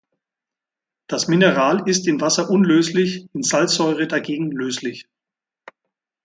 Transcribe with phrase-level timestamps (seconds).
[1.05, 5.07] Das Mineral ist in Wasser unlöslich, in Salzsäure dagegen löslich.